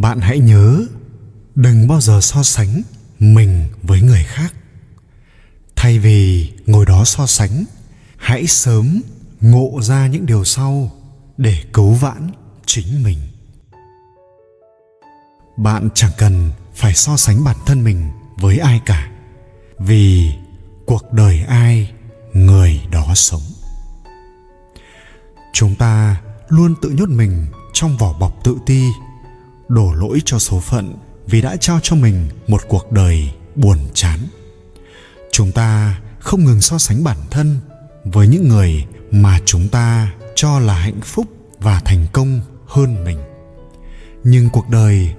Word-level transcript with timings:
bạn 0.00 0.20
hãy 0.20 0.38
nhớ, 0.38 0.86
đừng 1.54 1.88
bao 1.88 2.00
giờ 2.00 2.20
so 2.20 2.42
sánh 2.42 2.82
mình 3.18 3.68
với 3.82 4.02
người 4.02 4.24
khác. 4.24 4.54
Thay 5.76 5.98
vì 5.98 6.52
ngồi 6.66 6.86
đó 6.86 7.04
so 7.04 7.26
sánh, 7.26 7.64
hãy 8.16 8.46
sớm 8.46 9.00
ngộ 9.40 9.80
ra 9.82 10.06
những 10.06 10.26
điều 10.26 10.44
sau 10.44 10.90
để 11.36 11.64
cứu 11.72 11.92
vãn 11.92 12.30
chính 12.66 13.02
mình. 13.02 13.18
Bạn 15.56 15.88
chẳng 15.94 16.12
cần 16.18 16.50
phải 16.74 16.94
so 16.94 17.16
sánh 17.16 17.44
bản 17.44 17.56
thân 17.66 17.84
mình 17.84 18.10
với 18.36 18.58
ai 18.58 18.80
cả, 18.86 19.10
vì 19.78 20.32
cuộc 20.86 21.12
đời 21.12 21.44
ai 21.48 21.92
người 22.32 22.80
đó 22.90 23.12
sống. 23.14 23.42
Chúng 25.52 25.74
ta 25.74 26.20
luôn 26.48 26.74
tự 26.82 26.90
nhốt 26.90 27.08
mình 27.08 27.46
trong 27.72 27.96
vỏ 27.96 28.12
bọc 28.12 28.44
tự 28.44 28.56
ti 28.66 28.84
đổ 29.68 29.92
lỗi 29.92 30.22
cho 30.24 30.38
số 30.38 30.60
phận 30.60 30.94
vì 31.26 31.40
đã 31.40 31.56
trao 31.56 31.80
cho 31.82 31.96
mình 31.96 32.28
một 32.46 32.60
cuộc 32.68 32.92
đời 32.92 33.32
buồn 33.54 33.78
chán. 33.94 34.18
Chúng 35.32 35.52
ta 35.52 36.00
không 36.18 36.44
ngừng 36.44 36.60
so 36.60 36.78
sánh 36.78 37.04
bản 37.04 37.16
thân 37.30 37.60
với 38.04 38.28
những 38.28 38.48
người 38.48 38.86
mà 39.10 39.40
chúng 39.44 39.68
ta 39.68 40.12
cho 40.34 40.58
là 40.58 40.74
hạnh 40.74 41.00
phúc 41.02 41.26
và 41.58 41.80
thành 41.84 42.06
công 42.12 42.40
hơn 42.66 43.04
mình. 43.04 43.18
Nhưng 44.24 44.50
cuộc 44.50 44.68
đời 44.68 45.14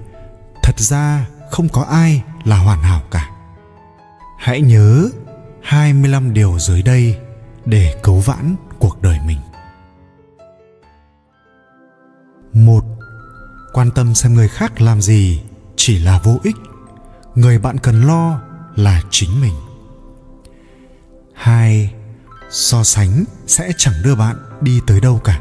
thật 0.62 0.78
ra 0.80 1.26
không 1.50 1.68
có 1.68 1.82
ai 1.82 2.22
là 2.44 2.58
hoàn 2.58 2.82
hảo 2.82 3.02
cả. 3.10 3.30
Hãy 4.38 4.60
nhớ 4.60 5.08
25 5.62 6.34
điều 6.34 6.58
dưới 6.58 6.82
đây 6.82 7.16
để 7.64 7.94
cứu 8.02 8.20
vãn 8.20 8.56
cuộc 8.78 9.02
đời 9.02 9.18
mình. 9.26 9.38
một 12.52 12.84
Quan 13.72 13.90
tâm 13.90 14.14
xem 14.14 14.34
người 14.34 14.48
khác 14.48 14.80
làm 14.80 15.02
gì 15.02 15.42
chỉ 15.76 15.98
là 15.98 16.20
vô 16.24 16.38
ích. 16.42 16.56
Người 17.34 17.58
bạn 17.58 17.78
cần 17.78 18.02
lo 18.06 18.40
là 18.76 19.02
chính 19.10 19.40
mình. 19.40 19.54
hai, 21.34 21.94
So 22.50 22.84
sánh 22.84 23.24
sẽ 23.46 23.72
chẳng 23.76 23.94
đưa 24.04 24.14
bạn 24.14 24.36
đi 24.60 24.80
tới 24.86 25.00
đâu 25.00 25.20
cả. 25.24 25.40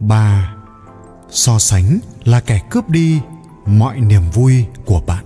ba, 0.00 0.54
So 1.30 1.58
sánh 1.58 1.98
là 2.24 2.40
kẻ 2.40 2.60
cướp 2.70 2.88
đi 2.88 3.20
mọi 3.66 4.00
niềm 4.00 4.30
vui 4.30 4.66
của 4.84 5.00
bạn. 5.06 5.24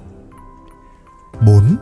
4. 1.40 1.76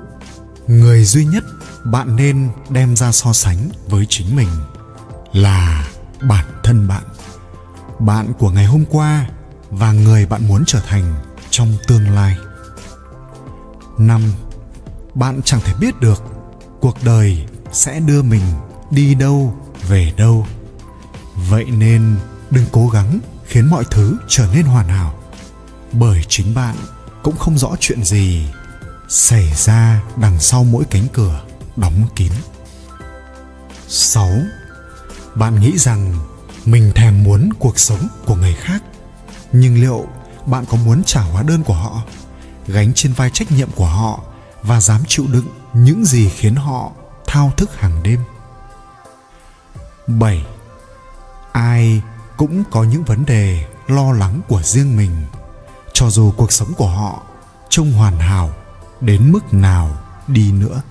Người 0.67 1.05
duy 1.05 1.25
nhất 1.25 1.45
bạn 1.85 2.17
nên 2.17 2.51
đem 2.69 2.97
ra 2.97 3.12
so 3.12 3.33
sánh 3.33 3.69
với 3.89 4.07
chính 4.09 4.37
mình 4.37 4.48
là 5.33 5.89
bản 6.20 6.47
thân 6.62 6.89
bạn 6.89 7.03
bạn 7.98 8.33
của 8.39 8.51
ngày 8.51 8.65
hôm 8.65 8.85
qua 8.91 9.27
và 9.78 9.92
người 9.92 10.27
bạn 10.27 10.48
muốn 10.48 10.64
trở 10.67 10.80
thành 10.80 11.14
trong 11.50 11.72
tương 11.86 12.11
lai. 12.11 12.36
Năm 13.98 14.22
bạn 15.14 15.41
chẳng 15.44 15.61
thể 15.64 15.75
biết 15.80 16.00
được 16.00 16.22
cuộc 16.80 16.97
đời 17.05 17.47
sẽ 17.72 18.00
đưa 18.00 18.22
mình 18.22 18.42
đi 18.91 19.14
đâu 19.14 19.56
về 19.89 20.12
đâu. 20.17 20.47
Vậy 21.34 21.64
nên 21.64 22.17
đừng 22.50 22.67
cố 22.72 22.89
gắng 22.89 23.20
khiến 23.47 23.70
mọi 23.70 23.84
thứ 23.91 24.17
trở 24.28 24.48
nên 24.55 24.64
hoàn 24.64 24.89
hảo 24.89 25.14
bởi 25.92 26.25
chính 26.28 26.55
bạn 26.55 26.77
cũng 27.22 27.36
không 27.36 27.58
rõ 27.58 27.77
chuyện 27.80 28.05
gì 28.05 28.47
xảy 29.08 29.52
ra 29.55 30.02
đằng 30.17 30.41
sau 30.41 30.64
mỗi 30.64 30.84
cánh 30.91 31.06
cửa 31.12 31.42
đóng 31.77 32.06
kín. 32.17 32.33
6. 33.89 34.30
Bạn 35.34 35.61
nghĩ 35.61 35.78
rằng 35.78 36.14
mình 36.64 36.92
thèm 36.95 37.25
muốn 37.25 37.50
cuộc 37.58 37.78
sống 37.78 38.08
của 38.27 38.34
người 38.34 38.55
khác, 38.55 38.83
nhưng 39.57 39.81
liệu 39.81 40.07
bạn 40.47 40.65
có 40.67 40.77
muốn 40.77 41.03
trả 41.07 41.20
hóa 41.20 41.42
đơn 41.42 41.63
của 41.63 41.75
họ, 41.75 42.03
gánh 42.67 42.92
trên 42.95 43.13
vai 43.13 43.31
trách 43.31 43.53
nhiệm 43.53 43.70
của 43.70 43.87
họ 43.87 44.20
và 44.63 44.81
dám 44.81 45.01
chịu 45.09 45.27
đựng 45.29 45.47
những 45.73 46.05
gì 46.05 46.29
khiến 46.29 46.55
họ 46.55 46.91
thao 47.27 47.53
thức 47.57 47.77
hàng 47.77 48.03
đêm? 48.03 48.20
7. 50.07 50.47
Ai 51.53 52.03
cũng 52.37 52.64
có 52.70 52.85
những 52.85 53.05
vấn 53.05 53.25
đề 53.27 53.67
lo 53.87 54.13
lắng 54.13 54.41
của 54.48 54.63
riêng 54.63 54.97
mình, 54.97 55.11
cho 55.93 56.11
dù 56.11 56.33
cuộc 56.37 56.53
sống 56.53 56.73
của 56.77 56.89
họ 56.89 57.23
trông 57.69 57.93
hoàn 57.93 58.19
hảo 58.19 58.51
đến 59.01 59.33
mức 59.33 59.55
nào 59.55 59.97
đi 60.27 60.53
nữa. 60.53 60.83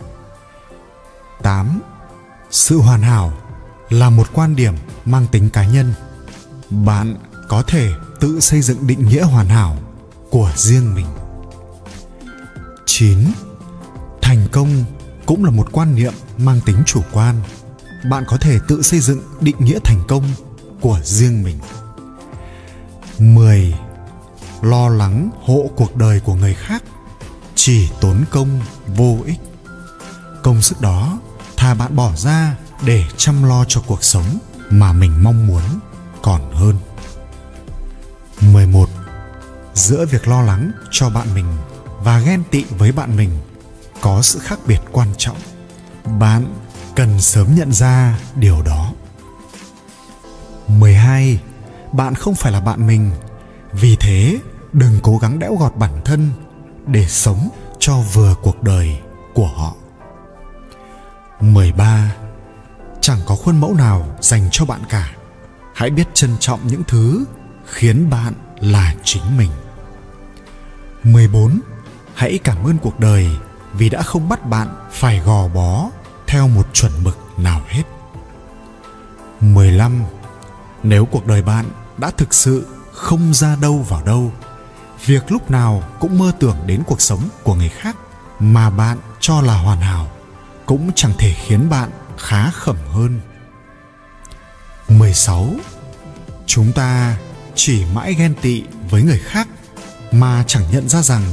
8. 1.41 1.81
Sự 2.52 2.81
hoàn 2.81 3.02
hảo 3.02 3.34
là 3.90 4.09
một 4.09 4.28
quan 4.34 4.56
điểm 4.56 4.75
mang 5.06 5.28
tính 5.31 5.50
cá 5.50 5.66
nhân. 5.66 5.94
Bạn 6.69 7.16
có 7.47 7.63
thể 7.63 7.93
tự 8.19 8.39
xây 8.39 8.61
dựng 8.61 8.87
định 8.87 9.07
nghĩa 9.07 9.23
hoàn 9.23 9.47
hảo 9.47 9.77
của 10.29 10.51
riêng 10.55 10.95
mình. 10.95 11.05
9. 12.85 13.17
Thành 14.21 14.47
công 14.51 14.83
cũng 15.25 15.45
là 15.45 15.51
một 15.51 15.67
quan 15.71 15.95
niệm 15.95 16.13
mang 16.37 16.59
tính 16.65 16.83
chủ 16.85 17.01
quan. 17.11 17.35
Bạn 18.09 18.23
có 18.27 18.37
thể 18.37 18.59
tự 18.67 18.81
xây 18.81 18.99
dựng 18.99 19.21
định 19.41 19.55
nghĩa 19.59 19.79
thành 19.83 20.03
công 20.07 20.23
của 20.81 20.99
riêng 21.03 21.43
mình. 21.43 21.57
10. 23.19 23.73
Lo 24.61 24.89
lắng 24.89 25.29
hộ 25.43 25.69
cuộc 25.75 25.95
đời 25.95 26.19
của 26.19 26.35
người 26.35 26.53
khác 26.53 26.83
chỉ 27.55 27.89
tốn 28.01 28.23
công 28.31 28.61
vô 28.87 29.17
ích 29.25 29.39
công 30.43 30.61
sức 30.61 30.81
đó 30.81 31.19
thà 31.57 31.73
bạn 31.73 31.95
bỏ 31.95 32.11
ra 32.15 32.55
để 32.85 33.03
chăm 33.17 33.43
lo 33.43 33.65
cho 33.67 33.81
cuộc 33.87 34.03
sống 34.03 34.37
mà 34.69 34.93
mình 34.93 35.23
mong 35.23 35.47
muốn 35.47 35.61
còn 36.21 36.53
hơn 36.53 36.75
11 38.51 38.89
giữa 39.73 40.05
việc 40.05 40.27
lo 40.27 40.41
lắng 40.41 40.71
cho 40.91 41.09
bạn 41.09 41.33
mình 41.33 41.45
và 41.99 42.19
ghen 42.19 42.43
tị 42.51 42.63
với 42.63 42.91
bạn 42.91 43.15
mình 43.15 43.29
có 44.01 44.21
sự 44.21 44.39
khác 44.39 44.59
biệt 44.67 44.79
quan 44.91 45.07
trọng. 45.17 45.37
Bạn 46.19 46.45
cần 46.95 47.21
sớm 47.21 47.55
nhận 47.55 47.73
ra 47.73 48.19
điều 48.35 48.61
đó. 48.61 48.91
12 50.67 51.39
bạn 51.91 52.15
không 52.15 52.35
phải 52.35 52.51
là 52.51 52.59
bạn 52.59 52.87
mình. 52.87 53.11
Vì 53.71 53.95
thế, 53.95 54.39
đừng 54.73 54.99
cố 55.03 55.17
gắng 55.17 55.39
đẽo 55.39 55.55
gọt 55.55 55.75
bản 55.75 56.01
thân 56.05 56.29
để 56.87 57.05
sống 57.07 57.49
cho 57.79 57.97
vừa 58.13 58.35
cuộc 58.43 58.63
đời 58.63 58.99
của 59.33 59.47
họ. 59.47 59.73
13 61.39 62.15
Chẳng 63.01 63.19
có 63.25 63.35
khuôn 63.35 63.61
mẫu 63.61 63.73
nào 63.73 64.17
dành 64.21 64.49
cho 64.51 64.65
bạn 64.65 64.81
cả. 64.89 65.11
Hãy 65.75 65.89
biết 65.89 66.07
trân 66.13 66.37
trọng 66.39 66.59
những 66.67 66.83
thứ 66.87 67.25
khiến 67.66 68.09
bạn 68.09 68.34
là 68.59 68.96
chính 69.03 69.38
mình. 69.38 69.51
14. 71.03 71.59
Hãy 72.16 72.40
cảm 72.44 72.63
ơn 72.63 72.78
cuộc 72.78 73.00
đời 73.00 73.29
vì 73.74 73.90
đã 73.90 74.01
không 74.01 74.29
bắt 74.29 74.46
bạn 74.46 74.68
phải 74.91 75.19
gò 75.19 75.47
bó 75.47 75.90
theo 76.28 76.47
một 76.47 76.73
chuẩn 76.73 76.91
mực 77.03 77.18
nào 77.38 77.62
hết. 77.68 77.84
15. 79.41 80.03
Nếu 80.84 81.06
cuộc 81.06 81.28
đời 81.28 81.41
bạn 81.41 81.66
đã 81.97 82.12
thực 82.12 82.34
sự 82.34 82.68
không 82.91 83.34
ra 83.34 83.56
đâu 83.56 83.78
vào 83.90 84.03
đâu, 84.03 84.31
việc 85.06 85.31
lúc 85.31 85.52
nào 85.52 85.84
cũng 86.00 86.19
mơ 86.19 86.31
tưởng 86.40 86.57
đến 86.66 86.84
cuộc 86.88 87.02
sống 87.02 87.29
của 87.44 87.56
người 87.56 87.69
khác 87.69 87.96
mà 88.40 88.69
bạn 88.69 88.97
cho 89.19 89.41
là 89.41 89.53
hoàn 89.53 89.79
hảo 89.81 90.07
cũng 90.66 90.91
chẳng 90.96 91.13
thể 91.18 91.34
khiến 91.34 91.69
bạn 91.69 91.90
khá 92.18 92.52
khẩm 92.52 92.78
hơn. 92.91 93.19
16. 94.90 95.47
Chúng 96.46 96.72
ta 96.72 97.18
chỉ 97.56 97.86
mãi 97.94 98.14
ghen 98.14 98.34
tị 98.41 98.64
với 98.90 99.03
người 99.03 99.19
khác 99.19 99.47
mà 100.12 100.44
chẳng 100.47 100.64
nhận 100.72 100.90
ra 100.90 101.02
rằng 101.02 101.24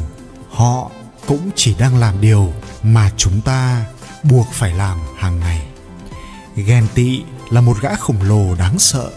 họ 0.50 0.90
cũng 1.26 1.50
chỉ 1.56 1.74
đang 1.78 1.98
làm 1.98 2.20
điều 2.20 2.52
mà 2.82 3.10
chúng 3.16 3.40
ta 3.40 3.86
buộc 4.22 4.46
phải 4.52 4.74
làm 4.74 4.98
hàng 5.16 5.40
ngày. 5.40 5.66
Ghen 6.56 6.86
tị 6.94 7.22
là 7.50 7.60
một 7.60 7.80
gã 7.80 7.94
khổng 7.94 8.22
lồ 8.22 8.54
đáng 8.54 8.78
sợ, 8.78 9.10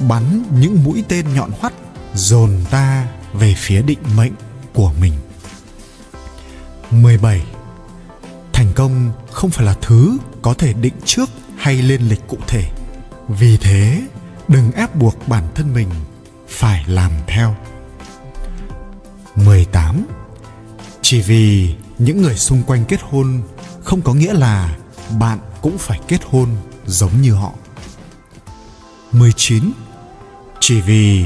bắn 0.00 0.44
những 0.60 0.84
mũi 0.84 1.04
tên 1.08 1.34
nhọn 1.34 1.50
hoắt 1.60 1.72
dồn 2.14 2.64
ta 2.70 3.06
về 3.32 3.54
phía 3.58 3.82
định 3.82 3.98
mệnh 4.16 4.32
của 4.74 4.92
mình. 5.00 5.12
17 6.90 7.42
thành 8.52 8.72
công 8.74 9.12
không 9.30 9.50
phải 9.50 9.66
là 9.66 9.74
thứ 9.82 10.18
có 10.42 10.54
thể 10.54 10.72
định 10.72 10.94
trước 11.04 11.30
hay 11.56 11.82
lên 11.82 12.02
lịch 12.08 12.26
cụ 12.28 12.38
thể 12.46 12.70
vì 13.28 13.56
thế 13.56 14.02
đừng 14.48 14.72
ép 14.72 14.94
buộc 14.94 15.28
bản 15.28 15.44
thân 15.54 15.74
mình 15.74 15.88
phải 16.48 16.84
làm 16.86 17.12
theo 17.26 17.54
18 19.34 20.06
chỉ 21.02 21.20
vì 21.20 21.74
những 21.98 22.22
người 22.22 22.36
xung 22.36 22.62
quanh 22.62 22.84
kết 22.84 23.00
hôn 23.10 23.42
không 23.84 24.02
có 24.02 24.14
nghĩa 24.14 24.32
là 24.32 24.76
bạn 25.18 25.38
cũng 25.62 25.78
phải 25.78 26.00
kết 26.08 26.20
hôn 26.30 26.48
giống 26.86 27.22
như 27.22 27.34
họ 27.34 27.52
19 29.12 29.72
chỉ 30.60 30.80
vì 30.80 31.24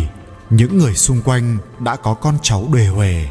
những 0.50 0.78
người 0.78 0.94
xung 0.94 1.22
quanh 1.24 1.58
đã 1.78 1.96
có 1.96 2.14
con 2.14 2.38
cháu 2.42 2.68
đề 2.72 2.86
huề 2.86 3.28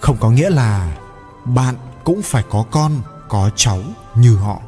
không 0.00 0.16
có 0.20 0.30
nghĩa 0.30 0.50
là 0.50 0.96
bạn 1.44 1.74
cũng 2.04 2.22
phải 2.22 2.44
có 2.50 2.64
con 2.70 3.02
có 3.28 3.50
cháu 3.56 3.82
như 4.14 4.36
họ. 4.36 4.60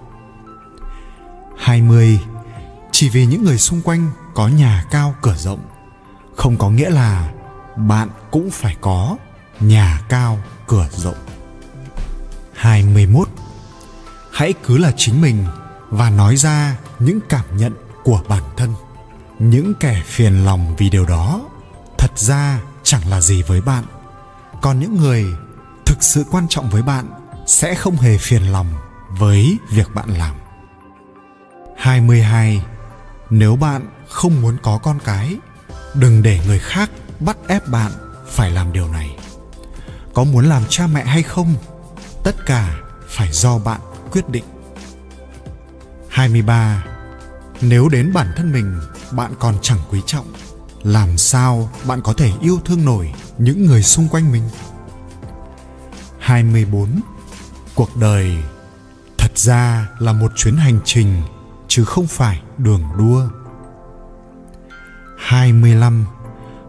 20. 1.59 2.21
Chỉ 2.93 3.09
vì 3.09 3.27
những 3.27 3.45
người 3.45 3.59
xung 3.59 3.83
quanh 3.83 4.11
có 4.35 4.49
nhà 4.49 4.85
cao 4.91 5.15
cửa 5.23 5.35
rộng, 5.37 5.61
không 6.41 6.57
có 6.57 6.71
nghĩa 6.71 6.91
là 6.91 7.33
bạn 7.77 8.09
cũng 8.31 8.51
phải 8.51 8.77
có 8.81 9.17
nhà 9.61 10.01
cao 10.09 10.39
cửa 10.67 10.89
rộng. 10.93 11.17
21. 12.55 13.29
Hãy 14.33 14.55
cứ 14.65 14.79
là 14.79 14.93
chính 14.97 15.21
mình 15.21 15.45
và 15.91 16.11
nói 16.11 16.37
ra 16.37 16.77
những 16.99 17.21
cảm 17.29 17.45
nhận 17.57 17.75
của 18.05 18.21
bản 18.29 18.43
thân. 18.57 18.75
Những 19.39 19.75
kẻ 19.81 20.03
phiền 20.07 20.45
lòng 20.45 20.75
vì 20.79 20.91
điều 20.91 21.07
đó 21.07 21.41
thật 21.99 22.19
ra 22.19 22.61
chẳng 22.83 23.09
là 23.09 23.21
gì 23.21 23.43
với 23.43 23.61
bạn. 23.61 23.85
Còn 24.63 24.81
những 24.81 24.97
người 24.97 25.27
thực 25.87 26.03
sự 26.03 26.25
quan 26.31 26.49
trọng 26.49 26.71
với 26.71 26.83
bạn 26.83 27.07
sẽ 27.47 27.75
không 27.75 27.97
hề 27.97 28.19
phiền 28.19 28.43
lòng 28.43 28.67
với 29.09 29.59
việc 29.71 29.95
bạn 29.95 30.11
làm. 30.11 30.37
22. 31.77 32.65
Nếu 33.31 33.57
bạn 33.57 33.87
không 34.09 34.43
muốn 34.43 34.57
có 34.63 34.79
con 34.79 34.99
cái, 35.05 35.37
đừng 35.95 36.23
để 36.23 36.41
người 36.47 36.59
khác 36.59 36.91
bắt 37.21 37.37
ép 37.49 37.69
bạn 37.69 37.93
phải 38.27 38.51
làm 38.51 38.73
điều 38.73 38.89
này. 38.89 39.17
Có 40.15 40.25
muốn 40.25 40.45
làm 40.45 40.63
cha 40.69 40.87
mẹ 40.87 41.05
hay 41.05 41.23
không, 41.23 41.55
tất 42.25 42.47
cả 42.47 42.81
phải 43.09 43.33
do 43.33 43.59
bạn 43.59 43.81
quyết 44.13 44.29
định. 44.29 44.45
23. 46.09 46.85
Nếu 47.61 47.89
đến 47.89 48.13
bản 48.13 48.33
thân 48.37 48.53
mình 48.53 48.81
bạn 49.11 49.35
còn 49.39 49.55
chẳng 49.63 49.79
quý 49.91 50.01
trọng, 50.07 50.27
làm 50.83 51.19
sao 51.19 51.71
bạn 51.85 52.01
có 52.03 52.13
thể 52.13 52.33
yêu 52.41 52.61
thương 52.65 52.85
nổi 52.85 53.13
những 53.39 53.67
người 53.67 53.83
xung 53.83 54.09
quanh 54.09 54.33
mình? 54.33 54.43
24. 56.19 57.01
Cuộc 57.75 57.97
đời 57.97 58.37
thật 59.19 59.39
ra 59.39 59.89
là 59.99 60.13
một 60.13 60.33
chuyến 60.37 60.57
hành 60.57 60.81
trình 60.85 61.23
chứ 61.69 61.85
không 61.85 62.07
phải 62.07 62.43
đường 62.59 62.83
đua. 62.99 63.40
25. 65.31 66.07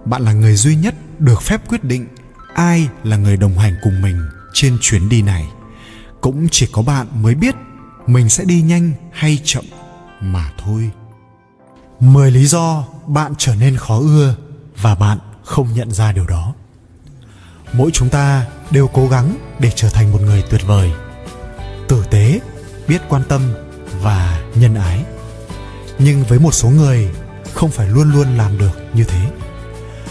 Bạn 0.05 0.21
là 0.21 0.33
người 0.33 0.55
duy 0.55 0.75
nhất 0.75 0.95
được 1.19 1.41
phép 1.41 1.61
quyết 1.67 1.83
định 1.83 2.07
ai 2.53 2.89
là 3.03 3.17
người 3.17 3.37
đồng 3.37 3.57
hành 3.57 3.75
cùng 3.83 4.01
mình 4.01 4.21
trên 4.53 4.77
chuyến 4.81 5.09
đi 5.09 5.21
này. 5.21 5.47
Cũng 6.21 6.47
chỉ 6.51 6.67
có 6.71 6.81
bạn 6.81 7.07
mới 7.13 7.35
biết 7.35 7.55
mình 8.07 8.29
sẽ 8.29 8.43
đi 8.45 8.61
nhanh 8.61 8.91
hay 9.13 9.39
chậm 9.43 9.65
mà 10.21 10.51
thôi. 10.63 10.91
10 11.99 12.31
lý 12.31 12.45
do 12.45 12.83
bạn 13.07 13.33
trở 13.37 13.55
nên 13.55 13.77
khó 13.77 13.99
ưa 13.99 14.35
và 14.81 14.95
bạn 14.95 15.17
không 15.43 15.73
nhận 15.73 15.91
ra 15.91 16.11
điều 16.11 16.27
đó. 16.27 16.53
Mỗi 17.73 17.91
chúng 17.93 18.09
ta 18.09 18.45
đều 18.71 18.87
cố 18.87 19.07
gắng 19.07 19.37
để 19.59 19.71
trở 19.75 19.89
thành 19.89 20.11
một 20.11 20.21
người 20.21 20.43
tuyệt 20.49 20.61
vời, 20.67 20.91
tử 21.87 22.03
tế, 22.09 22.39
biết 22.87 23.01
quan 23.09 23.23
tâm 23.29 23.41
và 24.01 24.41
nhân 24.55 24.75
ái. 24.75 25.03
Nhưng 25.99 26.23
với 26.23 26.39
một 26.39 26.53
số 26.53 26.69
người 26.69 27.09
không 27.53 27.71
phải 27.71 27.87
luôn 27.87 28.11
luôn 28.11 28.37
làm 28.37 28.57
được 28.57 28.81
như 28.93 29.03
thế. 29.03 29.19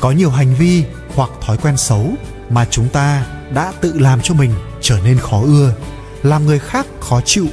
Có 0.00 0.10
nhiều 0.10 0.30
hành 0.30 0.54
vi 0.54 0.84
hoặc 1.14 1.30
thói 1.40 1.56
quen 1.56 1.76
xấu 1.76 2.10
mà 2.50 2.66
chúng 2.70 2.88
ta 2.88 3.26
đã 3.54 3.72
tự 3.80 3.98
làm 3.98 4.20
cho 4.20 4.34
mình 4.34 4.54
trở 4.80 4.98
nên 5.04 5.18
khó 5.18 5.40
ưa, 5.42 5.74
làm 6.22 6.46
người 6.46 6.58
khác 6.58 6.86
khó 7.00 7.20
chịu 7.20 7.46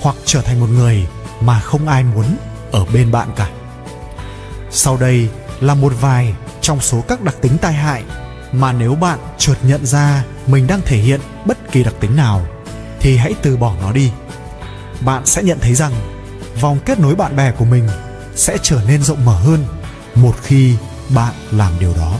hoặc 0.00 0.16
trở 0.24 0.42
thành 0.42 0.60
một 0.60 0.68
người 0.70 1.06
mà 1.40 1.60
không 1.60 1.88
ai 1.88 2.04
muốn 2.04 2.36
ở 2.72 2.84
bên 2.84 3.12
bạn 3.12 3.28
cả. 3.36 3.48
Sau 4.70 4.96
đây 4.96 5.28
là 5.60 5.74
một 5.74 5.92
vài 6.00 6.34
trong 6.60 6.80
số 6.80 7.00
các 7.08 7.22
đặc 7.22 7.34
tính 7.40 7.58
tai 7.58 7.72
hại 7.72 8.04
mà 8.52 8.72
nếu 8.72 8.94
bạn 8.94 9.18
chợt 9.38 9.56
nhận 9.62 9.86
ra 9.86 10.24
mình 10.46 10.66
đang 10.66 10.80
thể 10.84 10.96
hiện 10.96 11.20
bất 11.44 11.72
kỳ 11.72 11.84
đặc 11.84 11.94
tính 12.00 12.16
nào 12.16 12.46
thì 13.00 13.16
hãy 13.16 13.34
từ 13.42 13.56
bỏ 13.56 13.74
nó 13.80 13.92
đi. 13.92 14.10
Bạn 15.00 15.26
sẽ 15.26 15.42
nhận 15.42 15.58
thấy 15.60 15.74
rằng 15.74 15.92
vòng 16.60 16.78
kết 16.84 17.00
nối 17.00 17.14
bạn 17.14 17.36
bè 17.36 17.50
của 17.50 17.64
mình 17.64 17.88
sẽ 18.36 18.58
trở 18.62 18.80
nên 18.88 19.02
rộng 19.02 19.24
mở 19.24 19.38
hơn 19.38 19.64
một 20.14 20.34
khi 20.42 20.74
bạn 21.08 21.34
làm 21.50 21.72
điều 21.80 21.94
đó. 21.94 22.18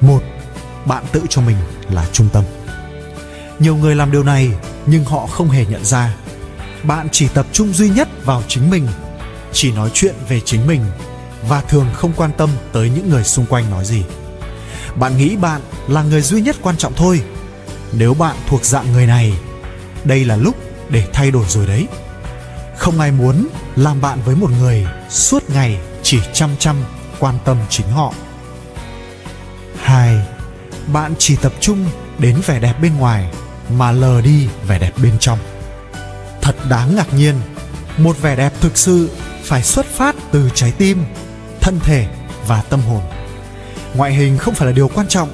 Một, 0.00 0.20
bạn 0.84 1.04
tự 1.12 1.22
cho 1.28 1.42
mình 1.42 1.56
là 1.90 2.06
trung 2.12 2.28
tâm. 2.32 2.44
Nhiều 3.58 3.76
người 3.76 3.94
làm 3.94 4.12
điều 4.12 4.22
này 4.22 4.50
nhưng 4.86 5.04
họ 5.04 5.26
không 5.26 5.50
hề 5.50 5.66
nhận 5.66 5.84
ra. 5.84 6.16
Bạn 6.82 7.08
chỉ 7.12 7.28
tập 7.28 7.46
trung 7.52 7.72
duy 7.72 7.88
nhất 7.88 8.08
vào 8.24 8.42
chính 8.48 8.70
mình, 8.70 8.88
chỉ 9.52 9.72
nói 9.72 9.90
chuyện 9.94 10.14
về 10.28 10.40
chính 10.44 10.66
mình 10.66 10.84
và 11.48 11.60
thường 11.60 11.86
không 11.94 12.12
quan 12.16 12.30
tâm 12.38 12.50
tới 12.72 12.90
những 12.90 13.10
người 13.10 13.24
xung 13.24 13.46
quanh 13.46 13.70
nói 13.70 13.84
gì. 13.84 14.02
Bạn 14.96 15.18
nghĩ 15.18 15.36
bạn 15.36 15.60
là 15.88 16.02
người 16.02 16.20
duy 16.20 16.40
nhất 16.40 16.56
quan 16.62 16.76
trọng 16.76 16.92
thôi. 16.96 17.22
Nếu 17.92 18.14
bạn 18.14 18.36
thuộc 18.48 18.64
dạng 18.64 18.92
người 18.92 19.06
này, 19.06 19.32
đây 20.04 20.24
là 20.24 20.36
lúc 20.36 20.56
để 20.88 21.08
thay 21.12 21.30
đổi 21.30 21.44
rồi 21.48 21.66
đấy. 21.66 21.86
Không 22.78 23.00
ai 23.00 23.10
muốn 23.10 23.48
làm 23.76 24.00
bạn 24.00 24.18
với 24.24 24.36
một 24.36 24.50
người 24.60 24.86
suốt 25.10 25.50
ngày 25.50 25.80
chỉ 26.02 26.20
chăm 26.32 26.50
chăm 26.58 26.76
quan 27.18 27.38
tâm 27.44 27.56
chính 27.68 27.88
họ. 27.88 28.14
2. 29.82 30.26
Bạn 30.92 31.14
chỉ 31.18 31.36
tập 31.36 31.52
trung 31.60 31.86
đến 32.18 32.40
vẻ 32.46 32.60
đẹp 32.60 32.74
bên 32.82 32.96
ngoài 32.96 33.30
mà 33.70 33.92
lờ 33.92 34.20
đi 34.20 34.48
vẻ 34.66 34.78
đẹp 34.78 34.92
bên 35.02 35.18
trong. 35.20 35.38
Thật 36.42 36.56
đáng 36.68 36.96
ngạc 36.96 37.14
nhiên, 37.14 37.34
một 37.98 38.22
vẻ 38.22 38.36
đẹp 38.36 38.52
thực 38.60 38.78
sự 38.78 39.10
phải 39.44 39.62
xuất 39.62 39.86
phát 39.86 40.16
từ 40.32 40.50
trái 40.54 40.72
tim, 40.78 41.04
thân 41.60 41.80
thể 41.80 42.06
và 42.46 42.62
tâm 42.62 42.80
hồn. 42.80 43.02
Ngoại 43.94 44.14
hình 44.14 44.38
không 44.38 44.54
phải 44.54 44.66
là 44.66 44.72
điều 44.72 44.88
quan 44.88 45.08
trọng, 45.08 45.30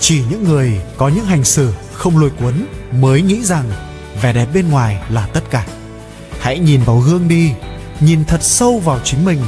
chỉ 0.00 0.22
những 0.30 0.44
người 0.44 0.80
có 0.96 1.08
những 1.08 1.24
hành 1.24 1.44
xử 1.44 1.72
không 1.92 2.18
lôi 2.18 2.30
cuốn 2.30 2.66
mới 2.92 3.22
nghĩ 3.22 3.44
rằng 3.44 3.70
vẻ 4.22 4.32
đẹp 4.32 4.48
bên 4.54 4.70
ngoài 4.70 5.02
là 5.10 5.26
tất 5.26 5.42
cả. 5.50 5.66
Hãy 6.44 6.58
nhìn 6.58 6.80
vào 6.82 6.98
gương 6.98 7.28
đi, 7.28 7.52
nhìn 8.00 8.24
thật 8.24 8.42
sâu 8.42 8.78
vào 8.78 9.00
chính 9.04 9.24
mình 9.24 9.38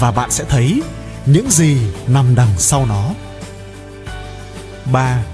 và 0.00 0.12
bạn 0.12 0.30
sẽ 0.30 0.44
thấy 0.48 0.82
những 1.26 1.50
gì 1.50 1.78
nằm 2.06 2.34
đằng 2.34 2.58
sau 2.58 2.86
nó. 2.86 3.10
3. 4.92 5.24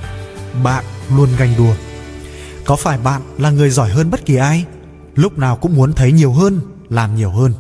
Bạn 0.63 0.85
luôn 1.17 1.29
ganh 1.39 1.55
đua. 1.59 1.75
Có 2.65 2.77
phải 2.77 2.99
bạn 2.99 3.23
là 3.39 3.51
người 3.51 3.71
giỏi 3.71 3.91
hơn 3.91 4.11
bất 4.11 4.27
kỳ 4.27 4.37
ai? 4.37 4.65
Lúc 5.15 5.39
nào 5.39 5.57
cũng 5.57 5.77
muốn 5.77 5.93
thấy 5.93 6.13
nhiều 6.13 6.33
hơn, 6.33 6.61
làm 6.89 7.17
nhiều 7.17 7.31
hơn. 7.31 7.55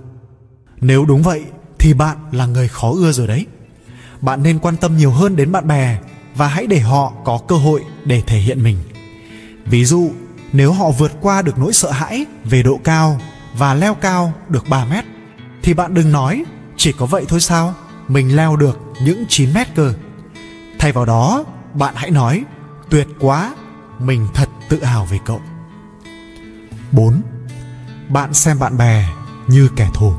Nếu 0.81 1.05
đúng 1.05 1.23
vậy 1.23 1.45
thì 1.79 1.95
bạn 1.95 2.17
là 2.33 2.47
người 2.47 2.69
khó 2.69 2.93
ưa 2.93 3.13
rồi 3.13 3.27
đấy. 3.27 3.47
Bạn 4.21 4.43
nên 4.43 4.59
quan 4.59 4.77
tâm 4.77 4.97
nhiều 4.97 5.11
hơn 5.11 5.37
đến 5.37 5.53
bạn 5.53 5.67
bè 5.67 5.99
và 6.37 6.47
hãy 6.47 6.67
để 6.67 6.81
họ 6.81 7.13
có 7.25 7.39
cơ 7.49 7.57
hội 7.57 7.83
để 8.05 8.23
thể 8.27 8.39
hiện 8.39 8.63
mình. 8.63 8.79
Ví 9.67 9.85
dụ, 9.85 10.11
nếu 10.53 10.73
họ 10.73 10.91
vượt 10.91 11.13
qua 11.21 11.43
được 11.43 11.59
nỗi 11.59 11.73
sợ 11.73 11.91
hãi 11.91 12.27
về 12.45 12.63
độ 12.63 12.81
cao 12.85 13.21
và 13.59 13.75
leo 13.75 13.95
cao 13.95 14.33
được 14.49 14.69
3 14.69 14.85
mét 14.85 15.05
thì 15.63 15.75
bạn 15.75 15.95
đừng 15.95 16.13
nói 16.13 16.45
chỉ 16.77 16.93
có 16.93 17.07
vậy 17.07 17.25
thôi 17.29 17.41
sao 17.41 17.75
mình 18.09 18.37
leo 18.37 18.57
được 18.57 18.81
những 19.03 19.25
9 19.29 19.55
mét 19.55 19.75
cơ. 19.75 19.95
Thay 20.79 20.93
vào 20.93 21.05
đó, 21.05 21.45
bạn 21.75 21.95
hãy 21.97 22.11
nói 22.11 22.45
tuyệt 22.91 23.09
quá, 23.21 23.55
mình 23.99 24.29
thật 24.35 24.49
tự 24.69 24.85
hào 24.85 25.05
về 25.05 25.19
cậu. 25.25 25.41
4. 26.93 27.23
Bạn 28.09 28.35
xem 28.35 28.59
bạn 28.59 28.79
bè 28.79 29.09
như 29.47 29.69
kẻ 29.77 29.91
thù. 29.95 30.13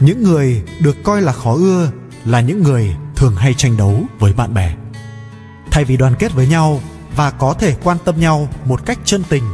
Những 0.00 0.22
người 0.22 0.62
được 0.80 0.96
coi 1.04 1.22
là 1.22 1.32
khó 1.32 1.54
ưa 1.54 1.90
là 2.24 2.40
những 2.40 2.62
người 2.62 2.96
thường 3.16 3.36
hay 3.36 3.54
tranh 3.54 3.76
đấu 3.76 4.02
với 4.18 4.32
bạn 4.32 4.54
bè. 4.54 4.74
Thay 5.70 5.84
vì 5.84 5.96
đoàn 5.96 6.14
kết 6.18 6.32
với 6.32 6.46
nhau 6.46 6.80
và 7.16 7.30
có 7.30 7.54
thể 7.54 7.76
quan 7.82 7.98
tâm 8.04 8.20
nhau 8.20 8.48
một 8.64 8.86
cách 8.86 8.98
chân 9.04 9.22
tình 9.28 9.44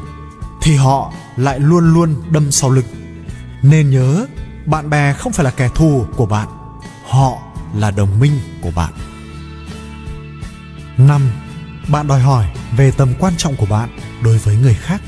thì 0.63 0.77
họ 0.77 1.13
lại 1.41 1.61
luôn 1.61 1.95
luôn 1.95 2.15
đâm 2.31 2.51
sau 2.51 2.71
lưng. 2.71 2.85
Nên 3.63 3.91
nhớ, 3.91 4.27
bạn 4.67 4.91
bè 4.91 5.13
không 5.13 5.33
phải 5.33 5.45
là 5.45 5.51
kẻ 5.51 5.69
thù 5.75 6.07
của 6.17 6.27
bạn, 6.27 6.49
họ 7.09 7.39
là 7.75 7.91
đồng 7.91 8.21
minh 8.21 8.41
của 8.61 8.71
bạn. 8.71 8.93
5. 10.99 11.31
Bạn 11.89 12.07
đòi 12.07 12.21
hỏi 12.21 12.47
về 12.77 12.91
tầm 12.91 13.15
quan 13.19 13.33
trọng 13.37 13.57
của 13.57 13.67
bạn 13.67 13.89
đối 14.23 14.39
với 14.39 14.57
người 14.57 14.75
khác. 14.75 15.03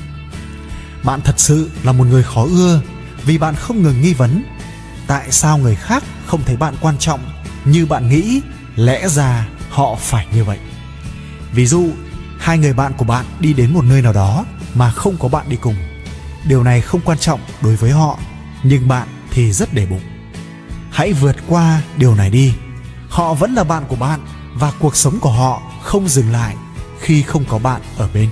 Bạn 1.05 1.21
thật 1.25 1.41
sự 1.41 1.71
là 1.83 1.93
một 1.93 2.05
người 2.05 2.23
khó 2.23 2.45
ưa 2.45 2.81
vì 3.25 3.39
bạn 3.39 3.55
không 3.55 3.83
ngừng 3.83 4.01
nghi 4.01 4.15
vấn 4.15 4.45
tại 5.07 5.33
sao 5.33 5.59
người 5.59 5.75
khác 5.75 6.05
không 6.27 6.41
thấy 6.47 6.57
bạn 6.57 6.75
quan 6.81 6.99
trọng 6.99 7.21
như 7.65 7.87
bạn 7.87 8.09
nghĩ 8.09 8.41
lẽ 8.77 9.09
ra 9.09 9.49
họ 9.71 9.97
phải 10.01 10.27
như 10.35 10.45
vậy. 10.45 10.59
Ví 11.53 11.67
dụ, 11.67 11.89
hai 12.39 12.59
người 12.59 12.73
bạn 12.73 12.93
của 12.97 13.05
bạn 13.05 13.25
đi 13.41 13.53
đến 13.53 13.73
một 13.73 13.85
nơi 13.85 14.03
nào 14.03 14.13
đó 14.13 14.45
mà 14.75 14.91
không 14.91 15.17
có 15.19 15.29
bạn 15.29 15.49
đi 15.49 15.57
cùng. 15.57 15.77
Điều 16.45 16.63
này 16.63 16.81
không 16.81 17.01
quan 17.05 17.19
trọng 17.19 17.41
đối 17.61 17.77
với 17.77 17.91
họ, 17.91 18.19
nhưng 18.63 18.89
bạn 18.89 19.09
thì 19.31 19.53
rất 19.53 19.75
để 19.75 19.87
bụng. 19.87 20.03
Hãy 20.91 21.13
vượt 21.13 21.37
qua 21.49 21.83
điều 21.97 22.15
này 22.15 22.31
đi. 22.31 22.55
Họ 23.09 23.35
vẫn 23.35 23.55
là 23.55 23.65
bạn 23.65 23.85
của 23.89 23.97
bạn 23.97 24.21
và 24.55 24.73
cuộc 24.79 24.97
sống 24.97 25.19
của 25.21 25.33
họ 25.33 25.63
không 25.83 26.09
dừng 26.09 26.33
lại 26.33 26.57
khi 27.01 27.23
không 27.23 27.45
có 27.49 27.59
bạn 27.59 27.81
ở 27.97 28.09
bên. 28.15 28.31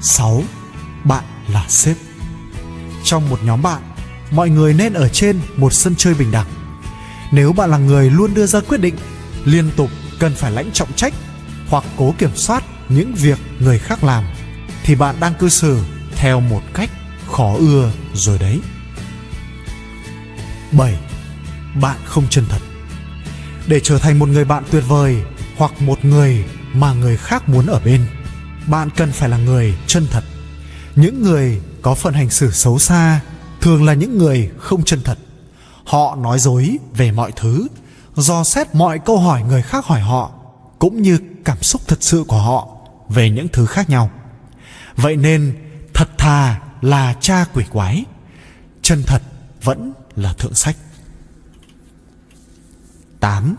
6. 0.00 0.42
Bạn 1.04 1.24
là 1.48 1.64
sếp. 1.68 1.96
Trong 3.04 3.30
một 3.30 3.38
nhóm 3.42 3.62
bạn, 3.62 3.82
mọi 4.30 4.50
người 4.50 4.74
nên 4.74 4.92
ở 4.92 5.08
trên 5.08 5.40
một 5.56 5.72
sân 5.72 5.94
chơi 5.96 6.14
bình 6.14 6.30
đẳng. 6.30 6.46
Nếu 7.32 7.52
bạn 7.52 7.70
là 7.70 7.78
người 7.78 8.10
luôn 8.10 8.34
đưa 8.34 8.46
ra 8.46 8.60
quyết 8.60 8.80
định, 8.80 8.94
liên 9.44 9.70
tục 9.76 9.90
cần 10.18 10.34
phải 10.34 10.52
lãnh 10.52 10.70
trọng 10.72 10.92
trách 10.92 11.14
hoặc 11.68 11.84
cố 11.96 12.14
kiểm 12.18 12.36
soát 12.36 12.64
những 12.88 13.14
việc 13.14 13.38
người 13.60 13.78
khác 13.78 14.04
làm 14.04 14.24
thì 14.82 14.94
bạn 14.94 15.16
đang 15.20 15.34
cư 15.34 15.48
xử 15.48 15.80
theo 16.20 16.40
một 16.40 16.62
cách 16.74 16.90
khó 17.26 17.54
ưa 17.58 17.92
rồi 18.14 18.38
đấy. 18.38 18.60
7. 20.72 20.94
Bạn 21.80 21.96
không 22.04 22.24
chân 22.30 22.44
thật. 22.48 22.58
để 23.66 23.80
trở 23.80 23.98
thành 23.98 24.18
một 24.18 24.28
người 24.28 24.44
bạn 24.44 24.64
tuyệt 24.70 24.84
vời 24.88 25.16
hoặc 25.56 25.82
một 25.82 26.04
người 26.04 26.44
mà 26.72 26.92
người 26.92 27.16
khác 27.16 27.48
muốn 27.48 27.66
ở 27.66 27.80
bên, 27.84 28.06
bạn 28.66 28.88
cần 28.96 29.12
phải 29.12 29.28
là 29.28 29.36
người 29.38 29.74
chân 29.86 30.06
thật 30.10 30.24
những 30.96 31.22
người 31.22 31.60
có 31.82 31.94
phần 31.94 32.14
hành 32.14 32.30
xử 32.30 32.50
xấu 32.50 32.78
xa 32.78 33.20
thường 33.60 33.84
là 33.84 33.94
những 33.94 34.18
người 34.18 34.50
không 34.58 34.82
chân 34.84 35.00
thật 35.04 35.18
họ 35.84 36.16
nói 36.16 36.38
dối 36.38 36.78
về 36.96 37.12
mọi 37.12 37.32
thứ 37.36 37.66
do 38.16 38.44
xét 38.44 38.74
mọi 38.74 38.98
câu 38.98 39.18
hỏi 39.18 39.42
người 39.42 39.62
khác 39.62 39.84
hỏi 39.84 40.00
họ, 40.00 40.30
cũng 40.78 41.02
như 41.02 41.18
cảm 41.44 41.62
xúc 41.62 41.80
thật 41.86 42.02
sự 42.02 42.24
của 42.28 42.40
họ 42.40 42.68
về 43.08 43.30
những 43.30 43.48
thứ 43.52 43.66
khác 43.66 43.90
nhau 43.90 44.10
vậy 44.96 45.16
nên 45.16 45.69
thật 46.00 46.18
thà 46.18 46.60
là 46.80 47.14
cha 47.20 47.44
quỷ 47.54 47.64
quái 47.72 48.04
chân 48.82 49.02
thật 49.06 49.22
vẫn 49.62 49.92
là 50.16 50.32
thượng 50.32 50.54
sách 50.54 50.76
8. 53.20 53.56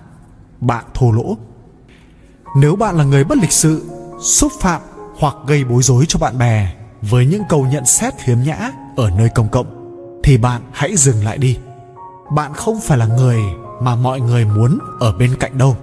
Bạn 0.60 0.86
thô 0.93 1.12
lỗ 1.12 1.38
Nếu 2.55 2.75
bạn 2.75 2.98
là 2.98 3.03
người 3.03 3.24
bất 3.24 3.38
lịch 3.38 3.51
sự, 3.51 3.89
xúc 4.24 4.51
phạm 4.62 4.81
hoặc 5.19 5.36
gây 5.48 5.63
bối 5.63 5.83
rối 5.83 6.05
cho 6.07 6.19
bạn 6.19 6.38
bè 6.38 6.74
với 7.01 7.25
những 7.25 7.43
câu 7.50 7.65
nhận 7.65 7.86
xét 7.86 8.13
khiếm 8.17 8.38
nhã 8.43 8.71
ở 8.95 9.10
nơi 9.10 9.29
công 9.29 9.50
cộng 9.50 9.67
thì 10.24 10.38
bạn 10.38 10.62
hãy 10.71 10.95
dừng 10.98 11.24
lại 11.24 11.38
đi. 11.38 11.57
Bạn 12.36 12.53
không 12.53 12.81
phải 12.81 12.98
là 12.98 13.05
người 13.05 13.39
mà 13.81 13.95
mọi 13.95 14.19
người 14.19 14.45
muốn 14.45 14.79
ở 15.00 15.13
bên 15.13 15.36
cạnh 15.39 15.57
đâu. 15.57 15.77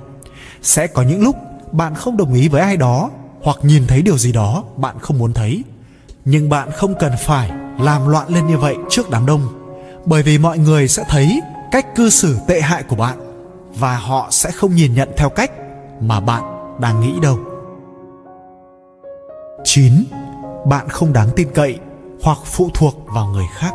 Sẽ 0.62 0.86
có 0.86 1.02
những 1.02 1.22
lúc 1.22 1.36
bạn 1.72 1.94
không 1.94 2.16
đồng 2.16 2.34
ý 2.34 2.48
với 2.48 2.60
ai 2.60 2.76
đó 2.76 3.10
hoặc 3.42 3.56
nhìn 3.62 3.86
thấy 3.86 4.02
điều 4.02 4.18
gì 4.18 4.32
đó 4.32 4.64
bạn 4.76 4.98
không 4.98 5.18
muốn 5.18 5.32
thấy. 5.32 5.64
Nhưng 6.24 6.48
bạn 6.48 6.70
không 6.70 6.94
cần 7.00 7.12
phải 7.18 7.50
làm 7.78 8.08
loạn 8.08 8.28
lên 8.28 8.46
như 8.46 8.58
vậy 8.58 8.76
trước 8.90 9.10
đám 9.10 9.26
đông, 9.26 9.48
bởi 10.04 10.22
vì 10.22 10.38
mọi 10.38 10.58
người 10.58 10.88
sẽ 10.88 11.04
thấy 11.08 11.40
cách 11.70 11.94
cư 11.94 12.10
xử 12.10 12.38
tệ 12.46 12.60
hại 12.60 12.82
của 12.82 12.96
bạn 12.96 13.18
và 13.74 13.96
họ 13.96 14.28
sẽ 14.30 14.50
không 14.50 14.74
nhìn 14.74 14.94
nhận 14.94 15.08
theo 15.16 15.28
cách 15.28 15.50
mà 16.00 16.20
bạn 16.20 16.42
đang 16.80 17.00
nghĩ 17.00 17.20
đâu. 17.22 17.38
9. 19.64 19.92
Bạn 20.66 20.88
không 20.88 21.12
đáng 21.12 21.28
tin 21.36 21.48
cậy 21.54 21.78
hoặc 22.22 22.38
phụ 22.44 22.70
thuộc 22.74 22.94
vào 23.06 23.26
người 23.26 23.46
khác. 23.54 23.72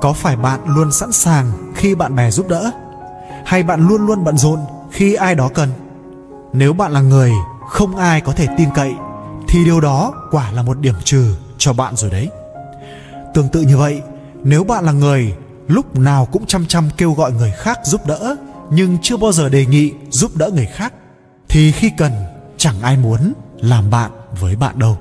Có 0.00 0.12
phải 0.12 0.36
bạn 0.36 0.60
luôn 0.66 0.92
sẵn 0.92 1.12
sàng 1.12 1.52
khi 1.74 1.94
bạn 1.94 2.16
bè 2.16 2.30
giúp 2.30 2.48
đỡ 2.48 2.70
hay 3.44 3.62
bạn 3.62 3.88
luôn 3.88 4.06
luôn 4.06 4.24
bận 4.24 4.38
rộn 4.38 4.58
khi 4.90 5.14
ai 5.14 5.34
đó 5.34 5.48
cần? 5.54 5.68
Nếu 6.52 6.72
bạn 6.72 6.92
là 6.92 7.00
người 7.00 7.32
không 7.68 7.96
ai 7.96 8.20
có 8.20 8.32
thể 8.32 8.46
tin 8.58 8.68
cậy 8.74 8.94
thì 9.48 9.64
điều 9.64 9.80
đó 9.80 10.14
quả 10.30 10.52
là 10.52 10.62
một 10.62 10.78
điểm 10.80 10.94
trừ 11.04 11.34
cho 11.58 11.72
bạn 11.72 11.96
rồi 11.96 12.10
đấy. 12.10 12.30
Tương 13.34 13.48
tự 13.48 13.60
như 13.60 13.76
vậy, 13.76 14.02
nếu 14.44 14.64
bạn 14.64 14.84
là 14.84 14.92
người 14.92 15.34
lúc 15.68 15.98
nào 15.98 16.26
cũng 16.26 16.46
chăm 16.46 16.66
chăm 16.66 16.88
kêu 16.96 17.12
gọi 17.12 17.32
người 17.32 17.50
khác 17.50 17.78
giúp 17.84 18.06
đỡ 18.06 18.36
nhưng 18.70 18.98
chưa 19.02 19.16
bao 19.16 19.32
giờ 19.32 19.48
đề 19.48 19.66
nghị 19.66 19.92
giúp 20.10 20.30
đỡ 20.36 20.50
người 20.54 20.66
khác 20.66 20.92
thì 21.48 21.72
khi 21.72 21.90
cần 21.98 22.12
chẳng 22.56 22.80
ai 22.82 22.96
muốn 22.96 23.32
làm 23.56 23.90
bạn 23.90 24.10
với 24.40 24.56
bạn 24.56 24.78
đâu 24.78 24.98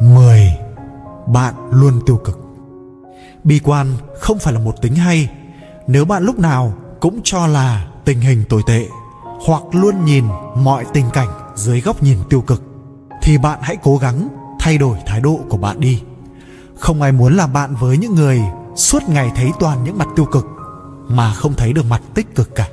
10. 0.00 0.52
Bạn 1.26 1.54
luôn 1.70 2.00
tiêu 2.06 2.16
cực 2.16 2.38
Bi 3.44 3.60
quan 3.64 3.86
không 4.20 4.38
phải 4.38 4.52
là 4.52 4.60
một 4.60 4.82
tính 4.82 4.94
hay 4.94 5.28
Nếu 5.86 6.04
bạn 6.04 6.24
lúc 6.24 6.38
nào 6.38 6.74
cũng 7.00 7.20
cho 7.24 7.46
là 7.46 7.86
tình 8.04 8.20
hình 8.20 8.44
tồi 8.48 8.62
tệ 8.66 8.86
Hoặc 9.22 9.62
luôn 9.72 10.04
nhìn 10.04 10.24
mọi 10.56 10.84
tình 10.94 11.06
cảnh 11.12 11.28
dưới 11.54 11.80
góc 11.80 12.02
nhìn 12.02 12.18
tiêu 12.30 12.40
cực 12.40 12.71
thì 13.22 13.38
bạn 13.38 13.58
hãy 13.62 13.76
cố 13.82 13.96
gắng 13.96 14.28
thay 14.58 14.78
đổi 14.78 14.98
thái 15.06 15.20
độ 15.20 15.40
của 15.48 15.56
bạn 15.56 15.80
đi 15.80 16.02
Không 16.78 17.02
ai 17.02 17.12
muốn 17.12 17.36
làm 17.36 17.52
bạn 17.52 17.74
với 17.80 17.98
những 17.98 18.14
người 18.14 18.40
suốt 18.76 19.02
ngày 19.08 19.32
thấy 19.36 19.50
toàn 19.60 19.84
những 19.84 19.98
mặt 19.98 20.08
tiêu 20.16 20.24
cực, 20.24 20.46
mà 21.08 21.34
không 21.34 21.54
thấy 21.54 21.72
được 21.72 21.84
mặt 21.90 22.02
tích 22.14 22.34
cực 22.34 22.54
cả 22.54 22.68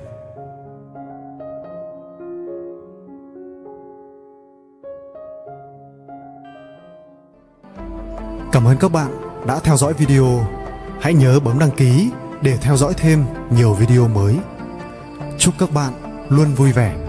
Cảm 8.52 8.68
ơn 8.68 8.78
các 8.78 8.92
bạn 8.92 9.12
đã 9.48 9.60
theo 9.60 9.78
dõi 9.78 9.94
video. 9.94 10.48
Hãy 11.02 11.14
nhớ 11.14 11.40
bấm 11.40 11.60
đăng 11.60 11.72
ký 11.72 12.10
để 12.42 12.58
theo 12.62 12.78
dõi 12.78 12.94
thêm 12.98 13.26
nhiều 13.50 13.74
video 13.74 14.08
mới. 14.08 14.36
Chúc 15.38 15.54
các 15.60 15.74
bạn 15.74 15.94
luôn 16.30 16.54
vui 16.54 16.72
vẻ 16.72 17.09